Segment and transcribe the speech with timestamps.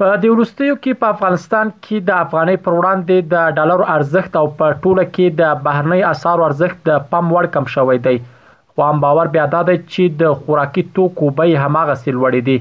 [0.00, 4.46] په دې وروستیو کې په افغانستان کې د افغانۍ پر وړاندې د ډالر ارزښت او
[4.58, 8.18] په ټوله کې د بهرنۍ اسعار ارزښت د پام وړ کم شوې دی
[8.50, 12.58] خو هم باور بیا دا دی چې د خوراکي توکو بیه هماغه سیل وړې دي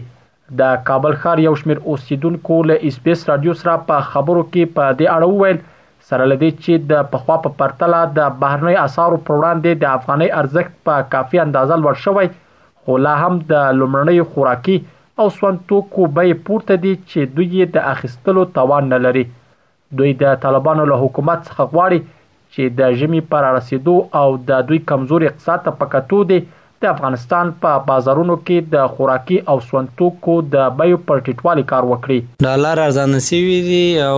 [0.60, 5.16] د کابل ښار یو شمیر اوسیدونکو له اسپیس رادیو سره په خبرو کې په دې
[5.16, 5.58] اړه وویل
[6.10, 10.78] سره لدې چې د پخوا په پرتله د بهرنۍ اسعارو پر وړاندې د افغانۍ ارزښت
[10.90, 12.32] په کافي اندازه لوړ شوی
[12.84, 14.78] خو لا هم د لمړنۍ خوراکي
[15.22, 19.26] او سون توکو بیې پورته دي چې دوی د اخیستلو توان نه لري
[19.98, 22.00] دوی د طالبانو له حکومت څخه غواړي
[22.52, 26.38] چې د ژمي پر رسیدو او د دوی کمزوري اقتصاد ته پکاتو دي
[26.84, 31.88] د افغانستان په بازارونو کې د خوراکي او سون توکو د بیو پر ټیټوالي کار
[31.88, 34.14] وکړي ډالر ارزان سیوی دي او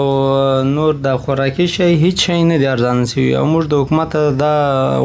[0.68, 4.52] نور د خوراکي شی هیڅ شی نه دی ارزان سیوی او موږ د حکومت د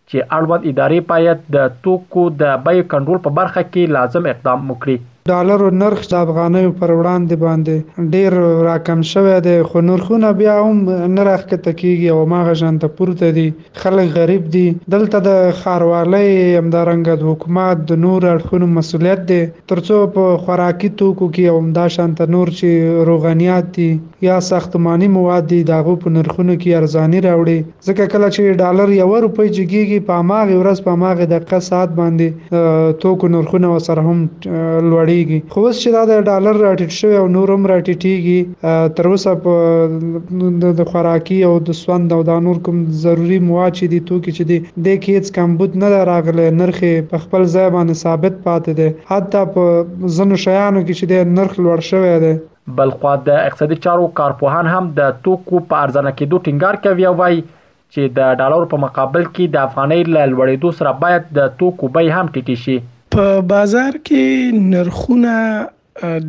[0.09, 4.97] چې اړوند ادارې باید د توکو د بیو کنټرول په برخه کې لازم اقدام وکړي
[5.29, 8.34] ډالرو نرخ د افغانیو پر وړاندې باندې ډیر
[8.67, 10.78] راکم شوی دی خو نرخونه بیا هم
[11.16, 13.45] نه راښکته کیږي او ماغه ژنده پورته دي
[13.84, 14.63] خلک غریب دي
[14.95, 19.38] دلته د ښاروالۍ همدارنګه د حکومت د نور اړخونو مسولیت دی
[19.73, 23.88] ترڅو په خوراکي توکو کې همدا شانته نور چې روغانیات دي
[24.28, 29.07] یا ساختماني مواد دي داغو په نرخونو کې ارزاني راوړي ځکه کله چې ډالر یو
[29.29, 35.11] روپۍ جګیږي په ماغه ورځ په ماغه دقه ساعت باندې توکو نرخونه وسره هم لوړي
[35.13, 39.35] لوړیږي خو اوس چې دا د ډالر راټیټ شوی او نور هم راټیټیږي تر اوسه
[39.47, 44.35] په د خوراکي او د سوند او د نور کوم ضروری مواد چې دي توکي
[44.35, 46.81] چې دي د کېڅ کمبود نه راغله نرخ
[47.13, 51.59] په خپل ځای باندې ثابت پاتې دي حتی په زنو شیانو کې چې د نرخ
[51.68, 52.34] لوړ شوی دی
[52.81, 57.41] بلخوا د اقتصادي چارو کارپوهان هم د توکو په ارزانه کېدو ټینګار کوي او وایي
[57.46, 62.34] چې د ډالر په مقابل کې د افغانۍ لوړېدو سره باید د توکو بیه هم
[62.35, 62.78] ټیټه شي
[63.13, 65.34] په بازار کې نرخونه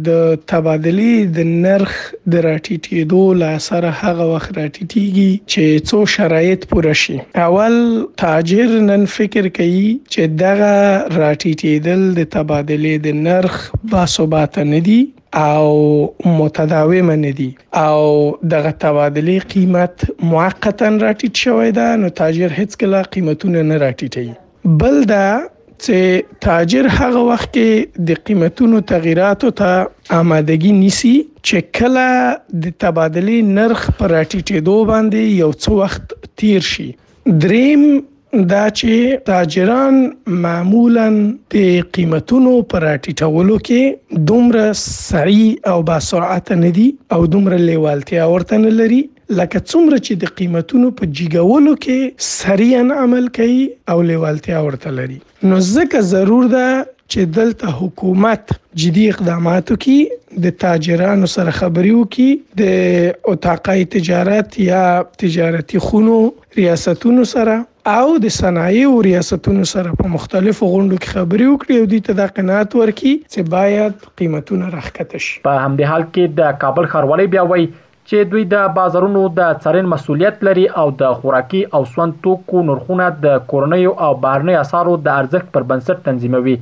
[0.06, 0.17] د
[0.50, 1.93] تبادلې د نرخ
[2.33, 7.77] د راټیټېدو له اثر هغه وخت راټیټيږي چې څو شرایط پوره شي اول
[8.25, 13.56] تاجر نن فکر کوي چې دغه راټیټېدل د تبادلې د نرخ
[13.94, 15.00] باثبات نه دي
[15.44, 15.75] او
[16.43, 17.50] متداوم نه دي
[17.87, 18.05] او
[18.56, 20.06] دغه تبادلې قیمت
[20.37, 25.25] موقتا راټیټ شوی دا نو تاجر هیڅ کله قیمتونه نه راټیټي بل دا
[25.83, 25.99] چې
[26.45, 27.69] تاجر هغه وخت کې
[28.11, 29.71] د قیمتونو تغیراتو ته
[30.21, 31.15] آمادګي نیسی
[31.47, 32.09] چې کله
[32.62, 36.05] د تبادله نرخ پر اټیټېدو باندې یو څه وخت
[36.43, 36.88] تیر شي
[37.47, 37.82] دریم
[38.38, 39.98] دا چې تاجران
[40.44, 41.08] معمولا
[41.54, 41.66] د
[41.96, 45.42] قیمتونو پر ټیټولو کې دومره سعي
[45.72, 46.86] او با سرعت نه دي
[47.16, 49.02] او دومره لیوالتیا ورته نه لري
[49.40, 53.60] لکه څومره چې د قیمتونو په جګولو کې سریان عمل کوي
[53.94, 55.19] او لیوالتیا ورته لري
[55.52, 58.50] نو ځکه ضرور ده چې دلته حکومت
[58.82, 59.94] جدي اقدامات کوي
[60.48, 62.26] د تاجرانو سره خبري وکي
[62.62, 64.82] د اوتاقای تجارت یا
[65.25, 66.19] تجارتي خونو
[66.58, 67.56] ریاستونو سره
[67.92, 72.76] او د صنایعو ریاستونو سره په مختلفو غونډو کې خبري وکړي او د ته قناعت
[72.78, 77.66] ورکړي چې باید قیمتونه راکښته شي په همدې حال کې د کابل ښاروالۍ بیا وایي
[77.66, 83.10] چې دوی د بازارونو د څارن مسولیت لري او د خوراکي او سون توکو نرخونه
[83.28, 86.56] د کورنیو او بهرنیو اسارو د ارزښت پر بنسټ تنظیموي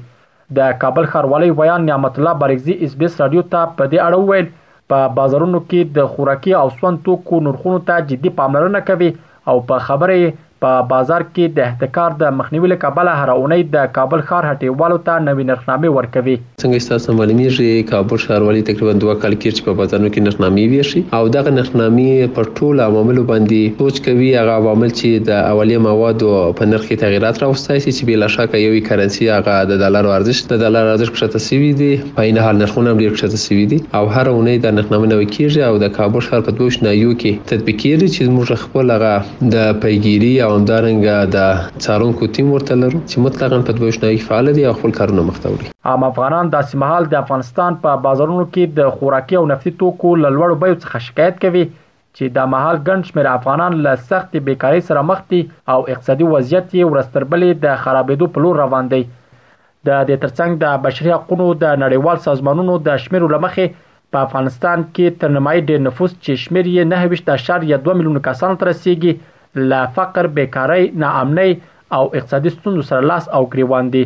[0.60, 4.22] د کابل ښاروالۍ ویان نعمت الله بارګزي اس بي اس رادیو ته په دې اړه
[4.26, 4.52] وویل
[4.94, 9.12] په بازارونو کې د خوراکي او سون توکو نرخونو ته جدي پاملرنه کوي
[9.54, 10.32] او په خبره
[10.62, 15.22] په بازار کې د احتکار د مخنیوي لپاره هر اونۍ د کابل ښار هټیوالو ته
[15.28, 19.78] نوې نرخنامې ورکوي څنګه تاسو معلومیږي کابل ښار ولی تقریبا دوه کال کې چې په
[19.80, 24.92] بازارونو کې نرخنامې ویشي او دغه نرخنامې په ټول عواملو باندې سوچ کوي هغه عوامل
[24.92, 26.30] چې د اولي موادو
[26.60, 30.56] په نرخ کې تغیرات راوستای شي چې بلا شک یوې کرنسي هغه د ډالر ارزښت
[30.56, 33.80] د ډالر ارزښت کښته سوي دي په عین حال نرخونه هم ډیر کښته سوي دي
[34.00, 37.52] او هر اونۍ د نرخنامې نوې کیږي او د کابل ښار په دوه شنایو کې
[37.52, 41.44] تطبیقیږي چې موږ خپل هغه د پیګیری او او همدارنګه د دا
[41.84, 45.70] څارونکو ټیم ورته لرو چې مطلقاً په دوشنوي فعال دي او خپل کارونه مخته وړي
[45.92, 50.56] عام افغانان د سیمهال د افغانستان په بازارونو کې د خوراکي او نفتي توکو لوړ
[50.66, 55.24] بیو څخه شکایت کوي چې د مهال ګڼ شمېر افغانان له سختې بیکاری سره مخ
[55.32, 55.40] دي
[55.74, 60.78] او اقتصادي وضعیت یې ورستربلې د خرابېدو په لور روان دی د دې ترڅنګ د
[60.86, 63.82] بشري حقوقو د نړیوال سازمانونو د شمیر لمخې
[64.14, 69.20] په افغانستان کې تر نمای ډېر نفوس چې شمیر یې 9.2 میلیونه کسان ترسيږي
[69.60, 71.52] له فقر بیکاری ناامنۍ
[71.96, 74.02] او اقتصادي ستونزو سره لاس او ګریوان دي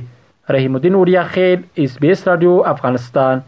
[0.57, 3.47] رحیم الدین اوریا خیل اس بي اس رادیو افغانستان